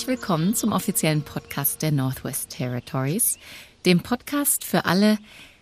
[0.00, 3.38] Herzlich willkommen zum offiziellen Podcast der Northwest Territories,
[3.84, 5.18] dem Podcast für alle,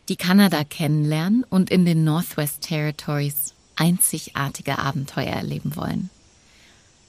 [0.08, 6.08] die Kanada kennenlernen und in den Northwest Territories einzigartige Abenteuer erleben wollen.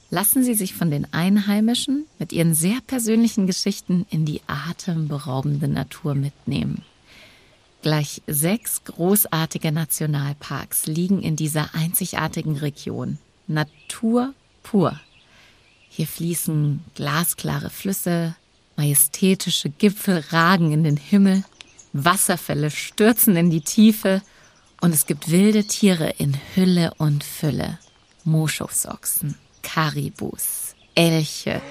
[0.09, 6.15] Lassen Sie sich von den Einheimischen mit ihren sehr persönlichen Geschichten in die atemberaubende Natur
[6.15, 6.83] mitnehmen.
[7.83, 13.19] Gleich sechs großartige Nationalparks liegen in dieser einzigartigen Region.
[13.45, 14.99] Natur pur.
[15.99, 18.33] Hier fließen glasklare Flüsse,
[18.77, 21.43] majestätische Gipfel ragen in den Himmel,
[21.91, 24.21] Wasserfälle stürzen in die Tiefe
[24.79, 27.79] und es gibt wilde Tiere in Hülle und Fülle.
[28.23, 31.61] Moschusochsen, Karibus, Elche,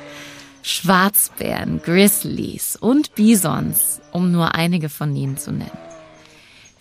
[0.61, 5.88] Schwarzbären, Grizzlies und Bisons, um nur einige von ihnen zu nennen.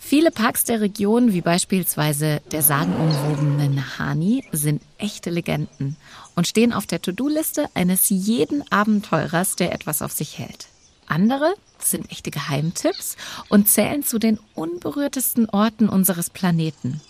[0.08, 5.98] Viele Parks der Region, wie beispielsweise der sagenumwobene Nahani, sind echte Legenden
[6.34, 10.68] und stehen auf der To-Do-Liste eines jeden Abenteurers, der etwas auf sich hält.
[11.08, 13.18] Andere sind echte Geheimtipps
[13.50, 17.02] und zählen zu den unberührtesten Orten unseres Planeten.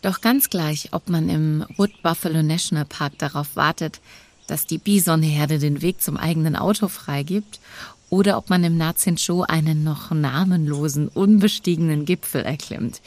[0.00, 4.00] Doch ganz gleich, ob man im Wood Buffalo National Park darauf wartet,
[4.48, 7.60] dass die Bisonherde den Weg zum eigenen Auto freigibt
[8.12, 13.00] oder ob man im Nazincho einen noch namenlosen, unbestiegenen Gipfel erklimmt.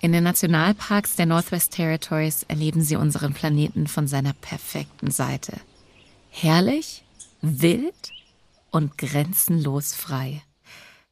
[0.00, 5.52] In den Nationalparks der Northwest Territories erleben Sie unseren Planeten von seiner perfekten Seite.
[6.30, 7.04] Herrlich,
[7.40, 7.94] wild
[8.72, 10.42] und grenzenlos frei.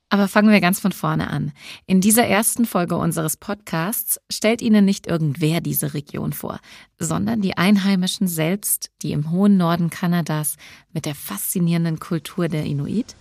[0.09, 1.53] Aber fangen wir ganz von vorne an.
[1.87, 6.59] In dieser ersten Folge unseres Podcasts stellt Ihnen nicht irgendwer diese Region vor,
[6.99, 10.57] sondern die Einheimischen selbst, die im hohen Norden Kanadas
[10.93, 13.15] mit der faszinierenden Kultur der Inuit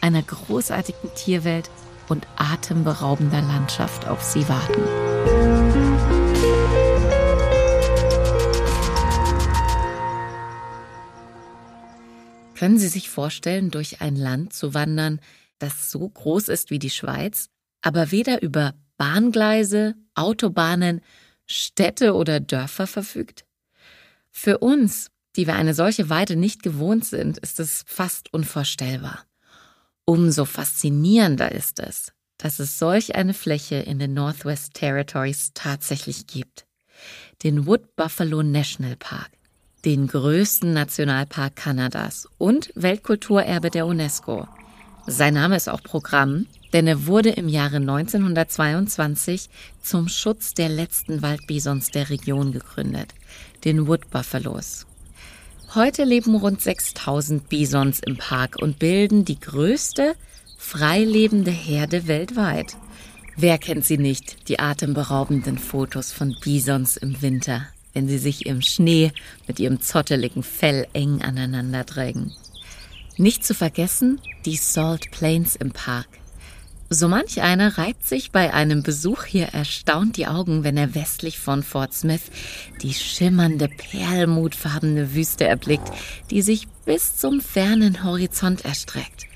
[0.00, 1.70] einer großartigen Tierwelt
[2.08, 4.82] und atemberaubender Landschaft auf sie warten.
[12.60, 15.20] Können Sie sich vorstellen, durch ein Land zu wandern,
[15.58, 17.48] das so groß ist wie die Schweiz,
[17.80, 21.00] aber weder über Bahngleise, Autobahnen,
[21.46, 23.46] Städte oder Dörfer verfügt?
[24.30, 29.24] Für uns, die wir eine solche Weite nicht gewohnt sind, ist es fast unvorstellbar.
[30.10, 36.66] Umso faszinierender ist es, dass es solch eine Fläche in den Northwest Territories tatsächlich gibt.
[37.44, 39.30] Den Wood Buffalo National Park,
[39.84, 44.48] den größten Nationalpark Kanadas und Weltkulturerbe der UNESCO.
[45.06, 49.48] Sein Name ist auch Programm, denn er wurde im Jahre 1922
[49.80, 53.14] zum Schutz der letzten Waldbisons der Region gegründet,
[53.64, 54.88] den Wood Buffalos.
[55.76, 60.16] Heute leben rund 6000 Bisons im Park und bilden die größte
[60.58, 62.76] freilebende Herde weltweit.
[63.36, 68.62] Wer kennt sie nicht, die atemberaubenden Fotos von Bisons im Winter, wenn sie sich im
[68.62, 69.12] Schnee
[69.46, 72.32] mit ihrem zotteligen Fell eng aneinander drängen.
[73.16, 76.08] Nicht zu vergessen die Salt Plains im Park.
[76.92, 81.38] So manch einer reibt sich bei einem Besuch hier erstaunt die Augen, wenn er westlich
[81.38, 82.32] von Fort Smith
[82.82, 85.88] die schimmernde, perlmutfarbene Wüste erblickt,
[86.30, 89.26] die sich bis zum fernen Horizont erstreckt.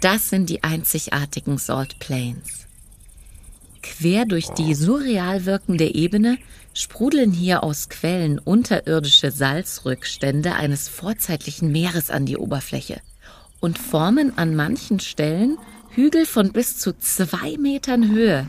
[0.00, 2.66] Das sind die einzigartigen Salt Plains.
[3.82, 6.38] Quer durch die surreal wirkende Ebene
[6.72, 13.02] sprudeln hier aus Quellen unterirdische Salzrückstände eines vorzeitlichen Meeres an die Oberfläche
[13.60, 15.58] und formen an manchen Stellen
[15.94, 18.48] Hügel von bis zu zwei Metern Höhe.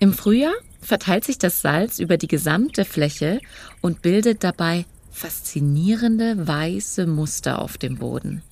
[0.00, 3.40] Im Frühjahr verteilt sich das Salz über die gesamte Fläche
[3.82, 8.42] und bildet dabei faszinierende weiße Muster auf dem Boden.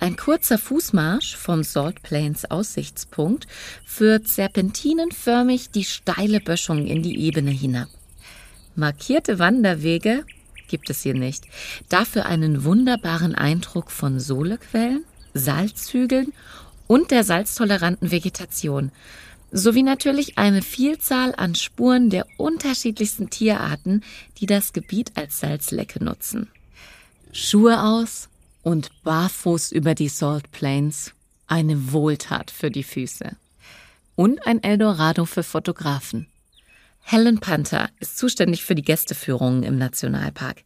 [0.00, 3.46] Ein kurzer Fußmarsch vom Salt Plains Aussichtspunkt
[3.84, 7.88] führt serpentinenförmig die steile Böschung in die Ebene hinab.
[8.74, 10.24] Markierte Wanderwege
[10.66, 11.44] gibt es hier nicht,
[11.88, 16.32] dafür einen wunderbaren Eindruck von Sohlequellen, Salzhügeln
[16.86, 18.92] und der salztoleranten Vegetation,
[19.52, 24.02] sowie natürlich eine Vielzahl an Spuren der unterschiedlichsten Tierarten,
[24.38, 26.48] die das Gebiet als Salzlecke nutzen.
[27.32, 28.28] Schuhe aus
[28.62, 31.12] und barfuß über die Salt Plains,
[31.46, 33.36] eine Wohltat für die Füße.
[34.14, 36.26] Und ein Eldorado für Fotografen.
[37.00, 40.64] Helen Panther ist zuständig für die Gästeführungen im Nationalpark.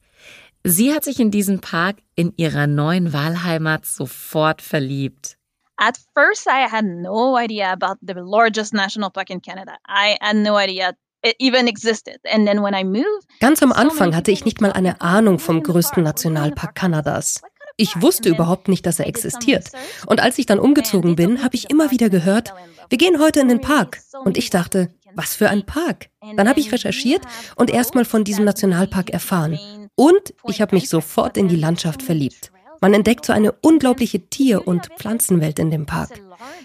[0.65, 5.37] Sie hat sich in diesen Park in ihrer neuen Wahlheimat sofort verliebt.
[5.83, 9.79] At first, I had no idea about the largest national park in Canada.
[9.89, 10.93] I had no idea
[11.23, 12.19] it even existed.
[12.31, 15.63] And then when I moved, Ganz am Anfang hatte ich nicht mal eine Ahnung vom
[15.63, 17.41] größten Nationalpark Kanadas.
[17.79, 19.71] Ich wusste überhaupt nicht, dass er existiert.
[20.05, 22.53] Und als ich dann umgezogen bin, habe ich immer wieder gehört,
[22.91, 24.01] wir gehen heute in den Park.
[24.25, 26.11] Und ich dachte, was für ein Park?
[26.37, 27.23] Dann habe ich recherchiert
[27.57, 29.59] und erstmal von diesem Nationalpark erfahren.
[29.95, 32.53] Und ich habe mich sofort in die Landschaft verliebt.
[32.81, 36.21] Man entdeckt so eine unglaubliche Tier- und Pflanzenwelt in dem Park.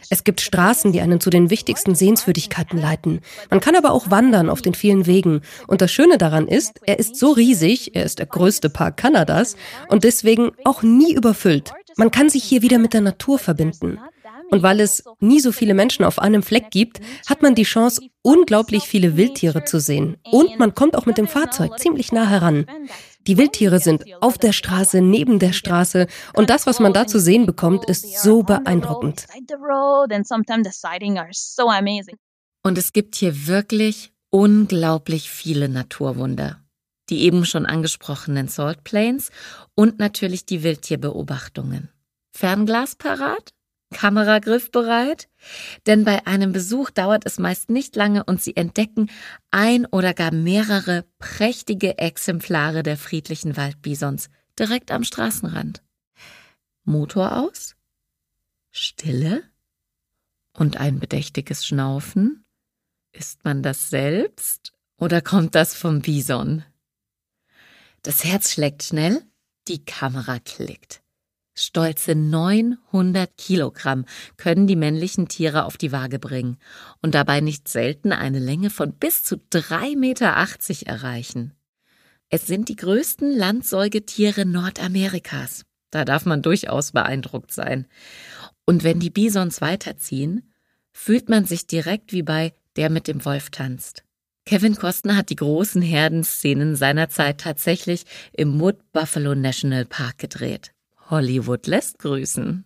[0.09, 3.19] Es gibt Straßen, die einen zu den wichtigsten Sehenswürdigkeiten leiten.
[3.49, 5.41] Man kann aber auch wandern auf den vielen Wegen.
[5.67, 9.55] Und das Schöne daran ist, er ist so riesig, er ist der größte Park Kanadas
[9.89, 11.73] und deswegen auch nie überfüllt.
[11.97, 13.99] Man kann sich hier wieder mit der Natur verbinden.
[14.51, 18.01] Und weil es nie so viele Menschen auf einem Fleck gibt, hat man die Chance,
[18.21, 20.17] unglaublich viele Wildtiere zu sehen.
[20.31, 22.65] Und man kommt auch mit dem Fahrzeug ziemlich nah heran.
[23.27, 27.19] Die Wildtiere sind auf der Straße, neben der Straße und das, was man da zu
[27.19, 29.25] sehen bekommt, ist so beeindruckend.
[32.63, 36.61] Und es gibt hier wirklich unglaublich viele Naturwunder.
[37.09, 39.29] Die eben schon angesprochenen Salt Plains
[39.75, 41.89] und natürlich die Wildtierbeobachtungen.
[42.35, 43.54] Fernglas parat?
[43.95, 45.29] Kamera griffbereit?
[45.87, 49.09] Denn bei einem Besuch dauert es meist nicht lange und Sie entdecken
[49.51, 55.81] ein oder gar mehrere prächtige Exemplare der friedlichen Waldbisons direkt am Straßenrand.
[56.83, 57.77] Motor aus?
[58.69, 59.43] Stille?
[60.51, 62.45] Und ein bedächtiges Schnaufen?
[63.13, 66.65] Ist man das selbst oder kommt das vom Bison?
[68.01, 69.23] Das Herz schlägt schnell,
[69.69, 71.04] die Kamera klickt.
[71.57, 74.05] Stolze 900 Kilogramm
[74.35, 76.57] können die männlichen Tiere auf die Waage bringen
[77.01, 80.27] und dabei nicht selten eine Länge von bis zu 3,80 Meter
[80.85, 81.53] erreichen.
[82.29, 85.63] Es sind die größten Landsäugetiere Nordamerikas.
[85.91, 87.87] Da darf man durchaus beeindruckt sein.
[88.65, 90.51] Und wenn die Bisons weiterziehen,
[90.91, 94.03] fühlt man sich direkt wie bei Der mit dem Wolf tanzt.
[94.45, 100.74] Kevin Costner hat die großen Herdenszenen seiner Zeit tatsächlich im Wood Buffalo National Park gedreht.
[101.09, 102.65] Hollywood lässt grüßen.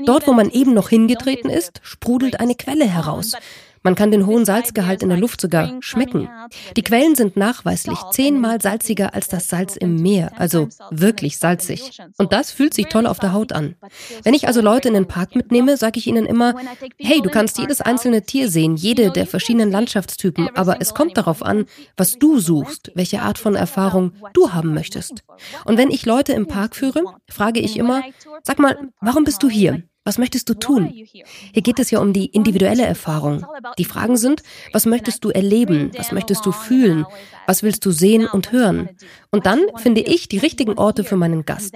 [0.05, 3.35] Dort, wo man eben noch hingetreten ist, sprudelt eine Quelle heraus.
[3.82, 6.29] Man kann den hohen Salzgehalt in der Luft sogar schmecken.
[6.77, 11.99] Die Quellen sind nachweislich zehnmal salziger als das Salz im Meer, also wirklich salzig.
[12.19, 13.76] Und das fühlt sich toll auf der Haut an.
[14.23, 16.55] Wenn ich also Leute in den Park mitnehme, sage ich ihnen immer,
[16.99, 21.43] hey, du kannst jedes einzelne Tier sehen, jede der verschiedenen Landschaftstypen, aber es kommt darauf
[21.43, 21.64] an,
[21.97, 25.25] was du suchst, welche Art von Erfahrung du haben möchtest.
[25.64, 28.02] Und wenn ich Leute im Park führe, frage ich immer,
[28.43, 29.83] sag mal, warum bist du hier?
[30.04, 30.87] Was möchtest du tun?
[30.87, 33.45] Hier geht es ja um die individuelle Erfahrung.
[33.78, 34.42] Die Fragen sind,
[34.73, 35.90] was möchtest du erleben?
[35.95, 37.04] Was möchtest du fühlen?
[37.47, 38.88] Was willst du sehen und hören?
[39.30, 41.75] Und dann finde ich die richtigen Orte für meinen Gast.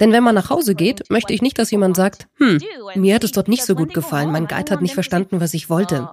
[0.00, 2.60] Denn wenn man nach Hause geht, möchte ich nicht, dass jemand sagt, hm,
[2.94, 5.68] mir hat es dort nicht so gut gefallen, mein Guide hat nicht verstanden, was ich
[5.68, 6.08] wollte.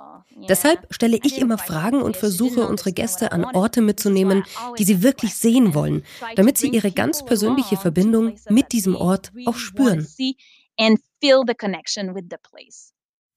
[0.50, 4.44] Deshalb stelle ich immer Fragen und versuche, unsere Gäste an Orte mitzunehmen,
[4.78, 6.04] die sie wirklich sehen wollen,
[6.36, 10.06] damit sie ihre ganz persönliche Verbindung mit diesem Ort auch spüren
[11.24, 12.92] feel the connection with the place.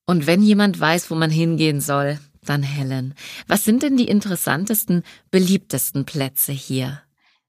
[0.07, 3.15] Und wenn jemand weiß, wo man hingehen soll, dann Helen.
[3.49, 7.03] Was sind denn die interessantesten, beliebtesten Plätze hier?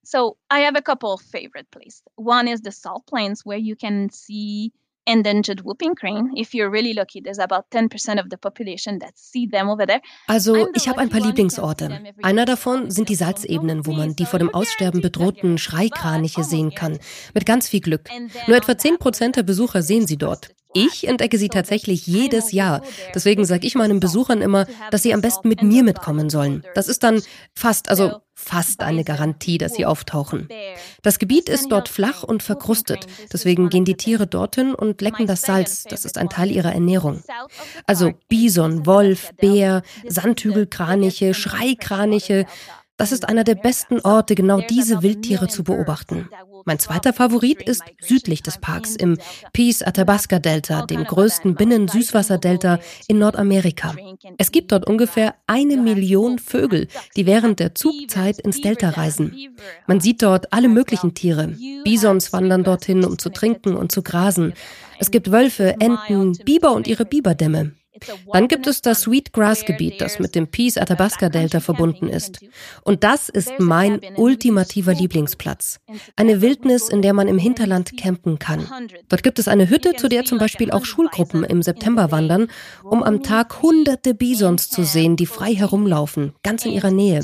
[0.03, 2.03] So, I have a couple of favorite places.
[2.15, 4.72] One is the Salt Plains where you can see
[5.08, 6.32] endangered whooping crane.
[6.36, 10.02] If you're really lucky, there's about 10% of the population that see them over there.
[10.28, 11.90] Also, ich habe ein paar Lieblingsorte.
[12.22, 17.00] Einer davon sind die Salzebenen, wo man die vor dem Aussterben bedrohten Schreikraniche sehen kann.
[17.34, 18.10] Mit ganz viel Glück.
[18.48, 20.57] Nur etwa 10% der Besucher sehen sie dort.
[20.74, 22.81] Ich entdecke sie tatsächlich jedes Jahr.
[23.13, 26.63] Deswegen sage ich meinen Besuchern immer, dass sie am besten mit mir mitkommen sollen.
[26.75, 27.21] Das ist dann
[27.55, 30.47] fast, also fast eine Garantie, dass sie auftauchen.
[31.01, 33.07] Das Gebiet ist dort flach und verkrustet.
[33.33, 35.86] Deswegen gehen die Tiere dorthin und lecken das Salz.
[35.86, 37.24] Das ist ein Teil ihrer Ernährung.
[37.88, 42.45] Also Bison, Wolf, Bär, Sandhügelkraniche, Schreikraniche.
[42.98, 46.27] Das ist einer der besten Orte, genau diese Wildtiere zu beobachten.
[46.66, 49.18] Mein zweiter Favorit ist südlich des Parks im
[49.54, 53.96] Peace Athabasca Delta, dem größten Binnen-Süßwasserdelta in Nordamerika.
[54.39, 59.56] Es gibt dort ungefähr eine Million Vögel, die während der Zugzeit ins Delta reisen.
[59.86, 61.56] Man sieht dort alle möglichen Tiere.
[61.84, 64.54] Bisons wandern dorthin, um zu trinken und zu grasen.
[65.00, 67.74] Es gibt Wölfe, Enten, Biber und ihre Biberdämme.
[68.32, 72.39] Dann gibt es das Sweetgrass-Gebiet, das mit dem Peace Athabasca Delta verbunden ist.
[72.84, 75.80] Und das ist mein ultimativer Lieblingsplatz.
[76.16, 78.68] Eine Wildnis, in der man im Hinterland campen kann.
[79.10, 82.48] Dort gibt es eine Hütte, zu der zum Beispiel auch Schulgruppen im September wandern,
[82.84, 87.22] um am Tag hunderte Bisons zu sehen, die frei herumlaufen, ganz in ihrer Nähe.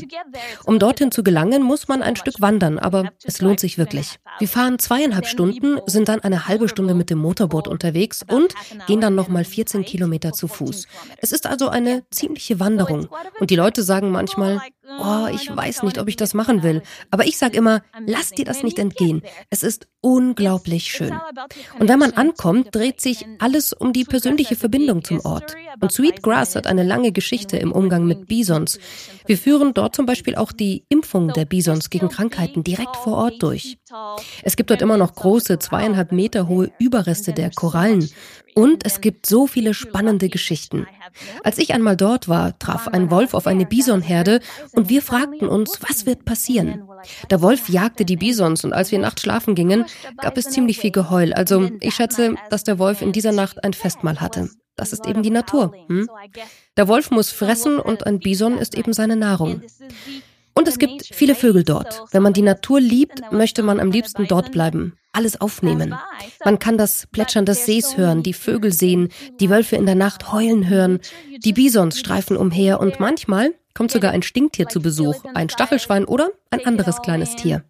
[0.65, 4.19] Um dorthin zu gelangen, muss man ein Stück wandern, aber es lohnt sich wirklich.
[4.39, 8.53] Wir fahren zweieinhalb Stunden, sind dann eine halbe Stunde mit dem Motorboot unterwegs und
[8.87, 10.62] gehen dann nochmal 14 Kilometer zu Fuß.
[10.65, 10.87] Fuß.
[11.17, 13.07] Es ist also eine ziemliche Wanderung.
[13.39, 14.61] Und die Leute sagen manchmal,
[14.99, 16.81] oh, ich weiß nicht, ob ich das machen will.
[17.11, 19.21] Aber ich sage immer, lass dir das nicht entgehen.
[19.49, 21.17] Es ist unglaublich schön.
[21.79, 25.55] Und wenn man ankommt, dreht sich alles um die persönliche Verbindung zum Ort.
[25.79, 28.79] Und Sweetgrass hat eine lange Geschichte im Umgang mit Bisons.
[29.25, 33.41] Wir führen dort zum Beispiel auch die Impfung der Bisons gegen Krankheiten direkt vor Ort
[33.41, 33.77] durch.
[34.43, 38.09] Es gibt dort immer noch große, zweieinhalb Meter hohe Überreste der Korallen.
[38.55, 40.85] Und es gibt so viele spannende Geschichten.
[41.43, 44.41] Als ich einmal dort war, traf ein Wolf auf eine Bisonherde
[44.73, 46.87] und wir fragten uns, was wird passieren?
[47.29, 49.85] Der Wolf jagte die Bisons und als wir nachts schlafen gingen,
[50.17, 51.33] gab es ziemlich viel Geheul.
[51.33, 54.49] Also ich schätze, dass der Wolf in dieser Nacht ein Festmahl hatte.
[54.75, 55.73] Das ist eben die Natur.
[55.87, 56.09] Hm?
[56.77, 59.61] Der Wolf muss fressen und ein Bison ist eben seine Nahrung.
[60.55, 62.03] Und es gibt viele Vögel dort.
[62.11, 65.95] Wenn man die Natur liebt, möchte man am liebsten dort bleiben, alles aufnehmen.
[66.45, 69.09] Man kann das Plätschern des Sees hören, die Vögel sehen,
[69.39, 70.99] die Wölfe in der Nacht heulen hören,
[71.43, 76.29] die Bisons streifen umher und manchmal kommt sogar ein Stinktier zu Besuch, ein Stachelschwein oder
[76.49, 77.63] ein anderes kleines Tier.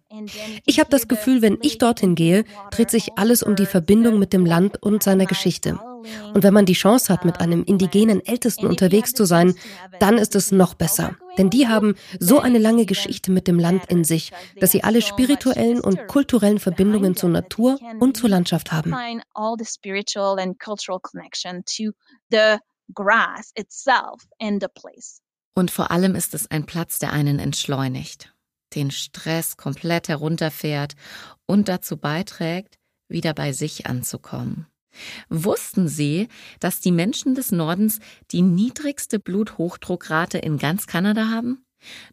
[0.64, 4.32] Ich habe das Gefühl, wenn ich dorthin gehe, dreht sich alles um die Verbindung mit
[4.32, 5.78] dem Land und seiner Geschichte.
[6.34, 9.54] Und wenn man die Chance hat, mit einem indigenen Ältesten unterwegs zu sein,
[10.00, 11.16] dann ist es noch besser.
[11.38, 15.02] Denn die haben so eine lange Geschichte mit dem Land in sich, dass sie alle
[15.02, 18.94] spirituellen und kulturellen Verbindungen zur Natur und zur Landschaft haben.
[25.54, 28.34] Und vor allem ist es ein Platz, der einen entschleunigt,
[28.74, 30.94] den Stress komplett herunterfährt
[31.46, 34.66] und dazu beiträgt, wieder bei sich anzukommen.
[35.28, 36.28] Wussten Sie,
[36.60, 37.98] dass die Menschen des Nordens
[38.30, 41.64] die niedrigste Bluthochdruckrate in ganz Kanada haben?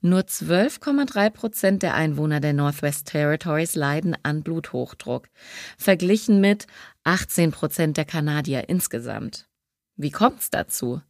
[0.02, 5.30] Nur 12,3 Prozent der Einwohner der Northwest Territories leiden an Bluthochdruck,
[5.78, 6.68] verglichen mit
[7.04, 9.48] 18 Prozent der Kanadier insgesamt.
[9.96, 11.02] Wie kommt's dazu?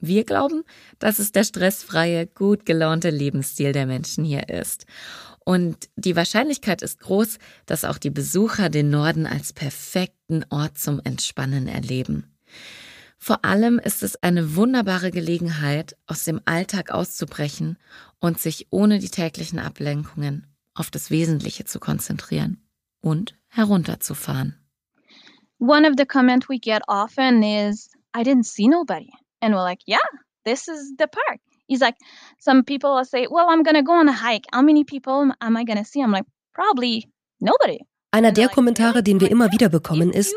[0.00, 0.64] Wir glauben,
[0.98, 4.86] dass es der stressfreie, gut gelaunte Lebensstil der Menschen hier ist.
[5.44, 11.00] Und die Wahrscheinlichkeit ist groß, dass auch die Besucher den Norden als perfekten Ort zum
[11.02, 12.32] Entspannen erleben.
[13.18, 17.78] Vor allem ist es eine wunderbare Gelegenheit, aus dem Alltag auszubrechen
[18.18, 22.60] und sich ohne die täglichen Ablenkungen auf das Wesentliche zu konzentrieren
[23.00, 24.56] und herunterzufahren.
[25.58, 29.12] One of the comments we get often is, I didn't see nobody.
[29.42, 29.98] And we're like, yeah,
[30.44, 31.40] this is the park.
[31.66, 31.96] He's like,
[32.38, 34.44] some people will say, well, I'm going to go on a hike.
[34.52, 36.00] How many people am I going to see?
[36.00, 37.08] I'm like, probably
[37.40, 37.80] nobody.
[38.14, 40.34] Einer der Kommentare, den wir immer wieder bekommen, ist,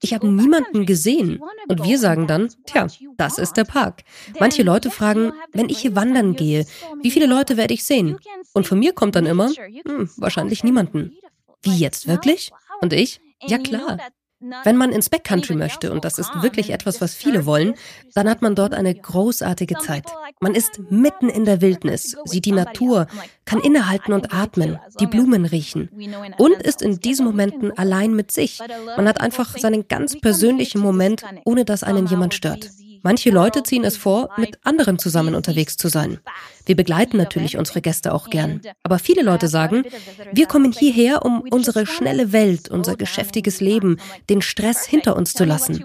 [0.00, 1.42] ich habe niemanden gesehen.
[1.68, 2.86] Und wir sagen dann, tja,
[3.18, 4.02] das ist der Park.
[4.40, 6.64] Manche Leute fragen, wenn ich hier wandern gehe,
[7.02, 8.18] wie viele Leute werde ich sehen?
[8.54, 11.18] Und von mir kommt dann immer, hm, wahrscheinlich niemanden.
[11.60, 12.50] Wie jetzt wirklich?
[12.80, 13.98] Und ich, ja klar,
[14.40, 17.74] wenn man ins Backcountry möchte, und das ist wirklich etwas, was viele wollen,
[18.14, 20.04] dann hat man dort eine großartige Zeit.
[20.40, 23.08] Man ist mitten in der Wildnis, sieht die Natur,
[23.44, 25.90] kann innehalten und atmen, die Blumen riechen.
[26.38, 28.60] und ist in diesen Momenten allein mit sich.
[28.96, 32.70] Man hat einfach seinen ganz persönlichen Moment, ohne dass einen jemand stört.
[33.02, 36.18] Manche Leute ziehen es vor, mit anderen zusammen unterwegs zu sein.
[36.66, 38.60] Wir begleiten natürlich unsere Gäste auch gern.
[38.82, 39.84] Aber viele Leute sagen,
[40.32, 45.44] wir kommen hierher, um unsere schnelle Welt, unser geschäftiges Leben, den Stress hinter uns zu
[45.44, 45.84] lassen.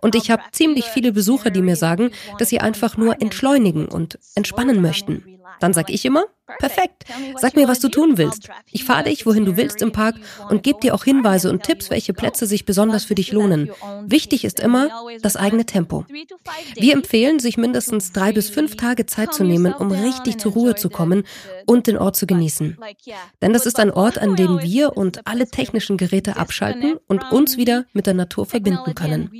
[0.00, 4.18] Und ich habe ziemlich viele Besucher, die mir sagen, dass sie einfach nur entschleunigen und
[4.34, 5.39] entspannen möchten.
[5.60, 6.24] Dann sage ich immer,
[6.58, 7.04] perfekt,
[7.36, 8.48] sag mir, was du tun willst.
[8.70, 10.16] Ich fahre dich, wohin du willst im Park
[10.48, 13.70] und gebe dir auch Hinweise und Tipps, welche Plätze sich besonders für dich lohnen.
[14.06, 14.88] Wichtig ist immer
[15.22, 16.04] das eigene Tempo.
[16.74, 20.74] Wir empfehlen, sich mindestens drei bis fünf Tage Zeit zu nehmen, um richtig zur Ruhe
[20.74, 21.24] zu kommen
[21.66, 22.78] und den Ort zu genießen.
[23.42, 27.56] Denn das ist ein Ort, an dem wir und alle technischen Geräte abschalten und uns
[27.56, 29.30] wieder mit der Natur verbinden können.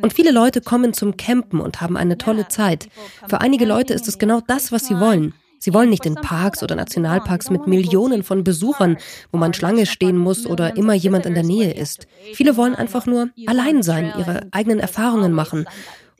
[0.00, 2.88] Und viele Leute kommen zum Campen und haben eine tolle Zeit.
[3.28, 5.34] Für einige Leute ist es genau das, was sie wollen.
[5.64, 8.98] Sie wollen nicht in Parks oder Nationalparks mit Millionen von Besuchern,
[9.32, 12.06] wo man Schlange stehen muss oder immer jemand in der Nähe ist.
[12.34, 15.64] Viele wollen einfach nur allein sein, ihre eigenen Erfahrungen machen.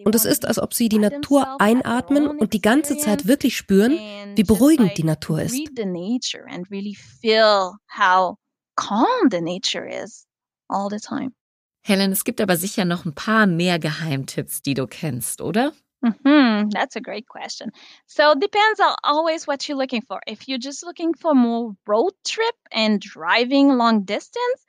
[0.03, 3.99] Und es ist, als ob sie die Natur einatmen und die ganze Zeit wirklich spüren,
[4.35, 5.53] wie beruhigend die Natur ist.
[11.83, 15.75] Helen, es gibt aber sicher noch ein paar mehr Geheimtipps, die du kennst, oder?
[16.05, 16.69] Mm-hmm.
[16.71, 17.71] That's a great question.
[18.07, 20.21] So it depends on always what you're looking for.
[20.27, 24.67] If you're just looking for more road trip and driving long distance,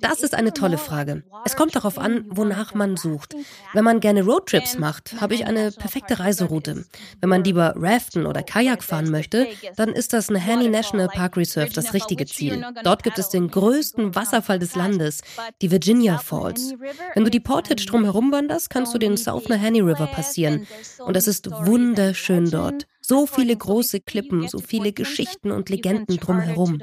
[0.00, 1.24] Das ist eine tolle Frage.
[1.44, 3.34] Es kommt darauf an, wonach man sucht.
[3.72, 6.84] Wenn man gerne Roadtrips macht, habe ich eine perfekte Reiseroute.
[7.20, 11.72] Wenn man lieber Raften oder Kajak fahren möchte, dann ist das Nahanni National Park Reserve
[11.72, 12.64] das richtige Ziel.
[12.84, 15.22] Dort gibt es den größten Wasserfall des Landes,
[15.60, 16.74] die Virginia Falls.
[17.14, 20.66] Wenn du die Portage drumherum wanderst, kannst du den South Nahanni River passieren.
[20.98, 22.86] Und es ist wunderschön dort.
[23.04, 26.78] So viele große Klippen, so viele Geschichten und Legenden drumherum.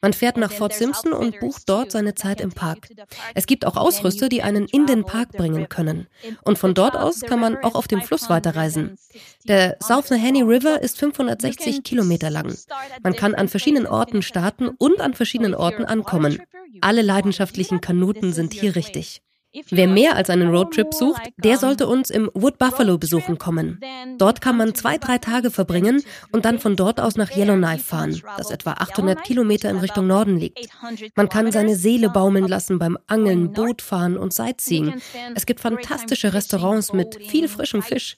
[0.00, 2.88] Man fährt nach Fort Simpson und bucht dort seine Zeit im Park.
[3.34, 6.06] Es gibt auch Ausrüster, die einen in den Park bringen können.
[6.42, 8.96] Und von dort aus kann man auch auf dem Fluss weiterreisen.
[9.48, 12.56] Der South Nahanni River ist 560 Kilometer lang.
[13.02, 16.40] Man kann an verschiedenen Orten starten und an verschiedenen Orten ankommen.
[16.80, 19.20] Alle leidenschaftlichen Kanuten sind hier richtig.
[19.70, 23.80] Wer mehr als einen Roadtrip sucht, der sollte uns im Wood Buffalo besuchen kommen.
[24.18, 28.20] Dort kann man zwei, drei Tage verbringen und dann von dort aus nach Yellowknife fahren,
[28.36, 30.68] das etwa 800 Kilometer in Richtung Norden liegt.
[31.14, 34.94] Man kann seine Seele baumeln lassen beim Angeln, Bootfahren und Sightseeing.
[35.34, 38.16] Es gibt fantastische Restaurants mit viel frischem Fisch.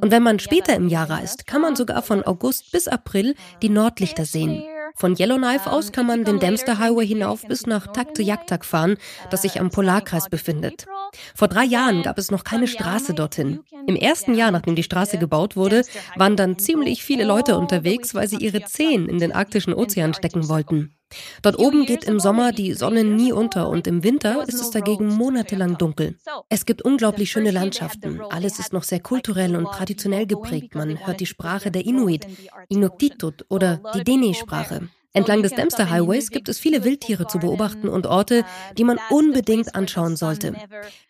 [0.00, 3.68] Und wenn man später im Jahr reist, kann man sogar von August bis April die
[3.68, 4.62] Nordlichter sehen.
[4.94, 8.96] Von Yellowknife aus kann man den Dempster Highway hinauf bis nach Taktoyaktak fahren,
[9.30, 10.86] das sich am Polarkreis befindet.
[11.34, 13.60] Vor drei Jahren gab es noch keine Straße dorthin.
[13.86, 15.82] Im ersten Jahr, nachdem die Straße gebaut wurde,
[16.16, 20.48] waren dann ziemlich viele Leute unterwegs, weil sie ihre Zehen in den arktischen Ozean stecken
[20.48, 20.95] wollten.
[21.42, 25.08] Dort oben geht im Sommer die Sonne nie unter und im Winter ist es dagegen
[25.08, 26.16] monatelang dunkel.
[26.48, 28.20] Es gibt unglaublich schöne Landschaften.
[28.30, 30.74] Alles ist noch sehr kulturell und traditionell geprägt.
[30.74, 32.26] Man hört die Sprache der Inuit,
[32.68, 34.88] Inuktitut oder die Dene-Sprache.
[35.16, 38.44] Entlang des Dempster Highways gibt es viele Wildtiere zu beobachten und Orte,
[38.76, 40.52] die man unbedingt anschauen sollte.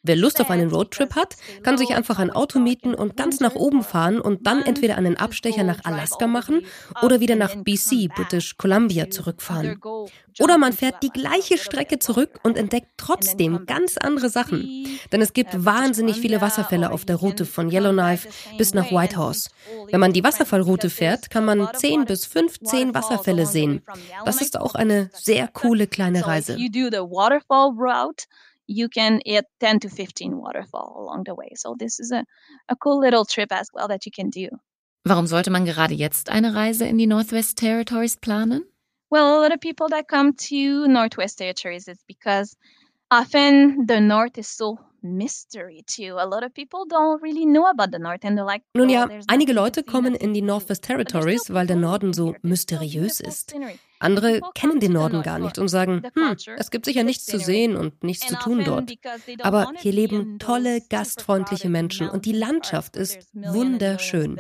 [0.05, 3.57] Wer Lust auf einen Roadtrip hat, kann sich einfach ein Auto mieten und ganz nach
[3.57, 6.63] oben fahren und dann entweder einen Abstecher nach Alaska machen
[7.03, 9.81] oder wieder nach BC, British Columbia, zurückfahren.
[10.39, 14.87] Oder man fährt die gleiche Strecke zurück und entdeckt trotzdem ganz andere Sachen.
[15.13, 19.51] Denn es gibt wahnsinnig viele Wasserfälle auf der Route von Yellowknife bis nach Whitehorse.
[19.91, 23.83] Wenn man die Wasserfallroute fährt, kann man 10 bis 15 Wasserfälle sehen.
[24.25, 26.57] Das ist auch eine sehr coole kleine Reise.
[28.69, 31.53] you can hit 10 to 15 waterfall along the way.
[31.55, 32.25] So this is a,
[32.69, 34.49] a cool little trip as well that you can do.
[35.05, 38.65] Warum sollte man gerade jetzt eine Reise in die Northwest Territories planen?
[39.17, 42.55] Well, a lot of people that come to Northwest Territories is because
[43.11, 46.19] often the North is so mystery too.
[46.19, 49.09] A lot of people don't really know about the North and they're like, Nun ja,
[49.09, 53.55] oh, einige Leute kommen in die Northwest Territories, weil der Norden so mysteriös ist.
[53.99, 57.77] Andere kennen den Norden gar nicht und sagen, hm, es gibt sicher nichts zu sehen
[57.77, 58.93] und nichts zu tun dort.
[59.41, 64.39] Aber hier leben tolle, gastfreundliche Menschen und die Landschaft ist wunderschön.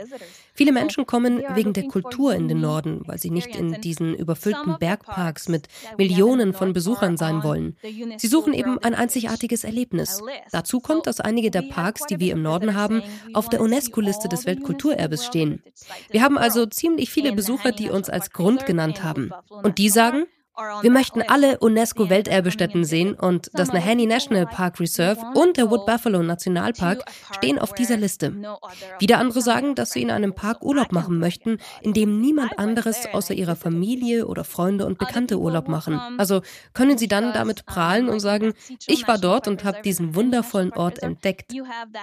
[0.52, 4.76] Viele Menschen kommen wegen der Kultur in den Norden, weil sie nicht in diesen überfüllten
[4.78, 7.76] Bergparks mit Millionen von Besuchern sein wollen.
[8.16, 10.22] Sie suchen eben ein einzigartiges Erlebnis.
[10.56, 13.02] Dazu kommt, dass einige der Parks, die wir im Norden haben,
[13.34, 15.62] auf der UNESCO-Liste des Weltkulturerbes stehen.
[16.10, 19.32] Wir haben also ziemlich viele Besucher, die uns als Grund genannt haben.
[19.50, 20.24] Und die sagen,
[20.80, 26.22] wir möchten alle UNESCO-Welterbestätten sehen und das Nahanni National Park Reserve und der Wood Buffalo
[26.22, 28.34] Nationalpark stehen auf dieser Liste.
[28.98, 33.06] Wieder andere sagen, dass sie in einem Park Urlaub machen möchten, in dem niemand anderes
[33.12, 36.00] außer ihrer Familie oder Freunde und Bekannte Urlaub machen.
[36.16, 36.40] Also
[36.72, 38.54] können sie dann damit prahlen und sagen,
[38.86, 41.52] ich war dort und habe diesen wundervollen Ort entdeckt.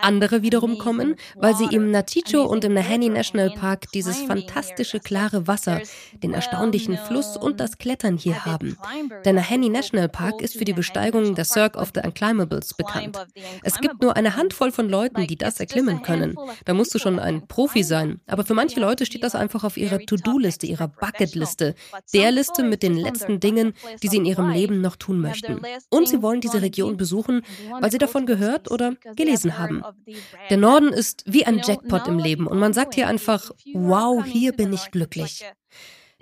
[0.03, 5.47] Andere wiederum kommen, weil sie im Naticho und im Nahanni National Park dieses fantastische klare
[5.47, 5.81] Wasser,
[6.21, 8.77] den erstaunlichen Fluss und das Klettern hier haben.
[9.25, 13.17] Der Nahanni National Park ist für die Besteigung der Cirque of the Unclimbables bekannt.
[13.63, 16.35] Es gibt nur eine Handvoll von Leuten, die das erklimmen können.
[16.65, 18.21] Da musst du schon ein Profi sein.
[18.27, 21.75] Aber für manche Leute steht das einfach auf ihrer To-Do-Liste, ihrer Bucket-Liste,
[22.13, 25.61] der Liste mit den letzten Dingen, die sie in ihrem Leben noch tun möchten.
[25.89, 27.41] Und sie wollen diese Region besuchen,
[27.79, 29.83] weil sie davon gehört oder gelesen haben.
[30.49, 34.53] Der Norden ist wie ein Jackpot im Leben und man sagt hier einfach, wow, hier
[34.53, 35.45] bin ich glücklich.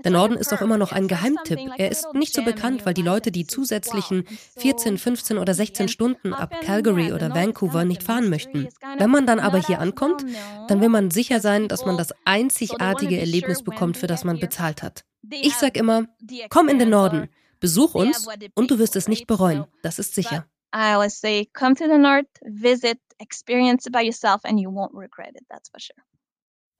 [0.03, 1.59] Der Norden ist auch immer noch ein Geheimtipp.
[1.77, 4.25] Er ist nicht so bekannt, weil die Leute die zusätzlichen
[4.57, 8.67] 14, 15 oder 16 Stunden ab Calgary oder Vancouver nicht fahren möchten.
[8.97, 10.25] Wenn man dann aber hier ankommt,
[10.67, 14.83] dann will man sicher sein, dass man das einzigartige Erlebnis bekommt, für das man bezahlt
[14.83, 15.03] hat.
[15.29, 16.07] Ich sag immer,
[16.49, 19.65] komm in den Norden, besuch uns und du wirst es nicht bereuen.
[19.83, 20.45] Das ist sicher.
[20.73, 24.93] I always say, come to the north, visit, experience it by yourself, and you won't
[24.93, 25.45] regret it.
[25.49, 26.01] That's for sure.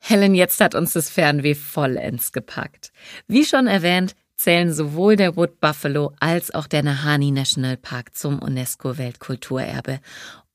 [0.04, 2.92] Helen, jetzt hat uns das Fernweh vollends gepackt.
[3.28, 8.40] Wie schon erwähnt, zählen sowohl der Wood Buffalo als auch der Nahani National Park zum
[8.40, 10.00] UNESCO-Weltkulturerbe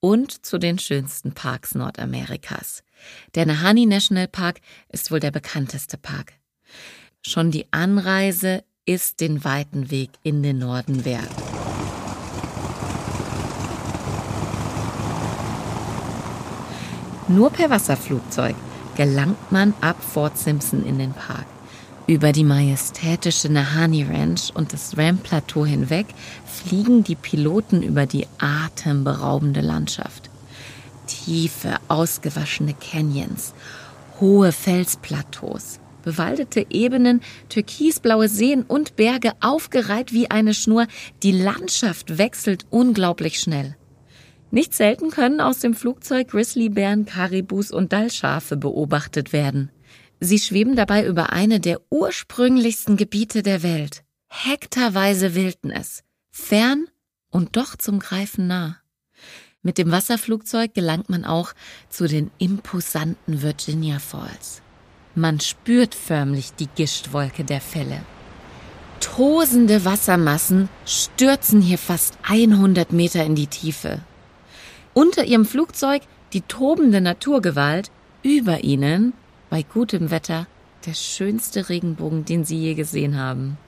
[0.01, 2.83] und zu den schönsten Parks Nordamerikas.
[3.37, 6.33] Der Nahani National Park ist wohl der bekannteste Park.
[7.25, 11.31] Schon die Anreise ist den weiten Weg in den Norden wert.
[17.29, 18.57] Nur per Wasserflugzeug
[18.97, 21.47] gelangt man ab Fort Simpson in den Park.
[22.09, 26.07] Über die majestätische Nahani Ranch und das Ram Plateau hinweg
[26.47, 30.31] fliegen die Piloten über die atemberaubende Landschaft.
[31.07, 33.55] Tiefe, ausgewaschene Canyons,
[34.21, 40.87] hohe Felsplateaus, bewaldete Ebenen, türkisblaue Seen und Berge aufgereiht wie eine Schnur.
[41.25, 43.77] Die Landschaft wechselt unglaublich schnell.
[44.57, 49.71] Nicht selten können aus dem Flugzeug Grizzlybären, Karibus und Dallschafe beobachtet werden.
[50.19, 54.03] Sie schweben dabei über eine der ursprünglichsten Gebiete der Welt.
[54.29, 56.05] Hektarweise Wildnis.
[56.31, 56.87] Fern
[57.31, 58.79] und doch zum Greifen nah.
[59.61, 61.53] Mit dem Wasserflugzeug gelangt man auch
[61.91, 64.63] zu den imposanten Virginia Falls.
[65.15, 68.01] Man spürt förmlich die Gischtwolke der Fälle.
[69.01, 74.01] Tosende Wassermassen stürzen hier fast 100 Meter in die Tiefe.
[74.97, 76.01] Unter ihrem Flugzeug
[76.33, 77.91] die tobende Naturgewalt,
[78.23, 79.13] über ihnen,
[79.51, 80.47] bei gutem Wetter,
[80.87, 83.59] der schönste Regenbogen, den sie je gesehen haben.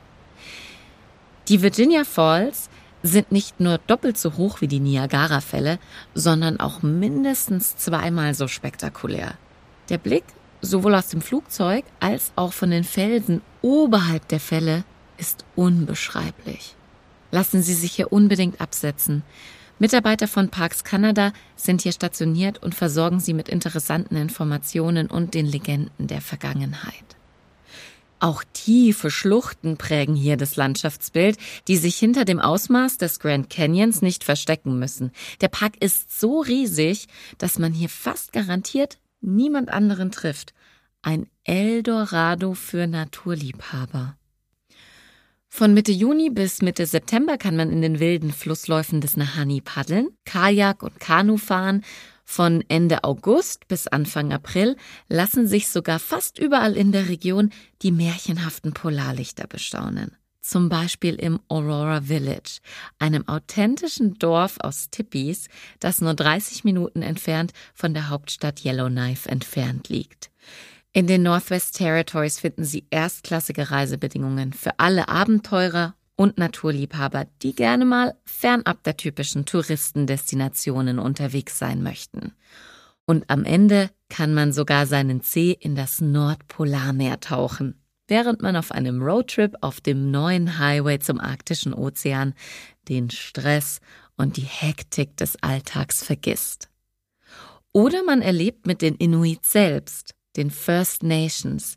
[1.49, 2.71] Die Virginia Falls
[3.03, 5.79] sind nicht nur doppelt so hoch wie die Niagara-Fälle,
[6.15, 9.35] sondern auch mindestens zweimal so spektakulär.
[9.91, 10.25] Der Blick,
[10.63, 14.83] sowohl aus dem Flugzeug als auch von den Felsen oberhalb der Fälle,
[15.19, 16.75] ist unbeschreiblich.
[17.33, 19.25] Lassen Sie sich hier unbedingt absetzen.
[19.79, 25.47] Mitarbeiter von Parks Canada sind hier stationiert und versorgen sie mit interessanten Informationen und den
[25.47, 27.17] Legenden der Vergangenheit.
[28.21, 31.39] Auch tiefe Schluchten prägen hier das Landschaftsbild,
[31.69, 35.13] die sich hinter dem Ausmaß des Grand Canyons nicht verstecken müssen.
[35.41, 37.07] Der Park ist so riesig,
[37.39, 40.55] dass man hier fast garantiert niemand anderen trifft.
[41.03, 44.18] Ein Eldorado für Naturliebhaber.
[45.49, 50.11] Von Mitte Juni bis Mitte September kann man in den wilden Flussläufen des Nahani paddeln,
[50.25, 51.85] Kajak und Kanu fahren.
[52.25, 54.77] Von Ende August bis Anfang April
[55.09, 57.51] lassen sich sogar fast überall in der Region
[57.83, 60.13] die märchenhaften Polarlichter bestaunen.
[60.43, 62.61] Zum Beispiel im Aurora Village,
[62.99, 65.49] einem authentischen Dorf aus Tippis,
[65.81, 70.31] das nur 30 Minuten entfernt von der Hauptstadt Yellowknife entfernt liegt.
[70.93, 77.85] In den Northwest Territories finden Sie erstklassige Reisebedingungen für alle Abenteurer und Naturliebhaber, die gerne
[77.85, 82.33] mal fernab der typischen Touristendestinationen unterwegs sein möchten.
[83.07, 88.73] Und am Ende kann man sogar seinen Zeh in das Nordpolarmeer tauchen, während man auf
[88.73, 92.35] einem Roadtrip auf dem neuen Highway zum arktischen Ozean
[92.89, 93.81] den Stress
[94.17, 96.69] und die Hektik des Alltags vergisst.
[97.73, 101.77] Oder man erlebt mit den Inuit selbst, den First Nations,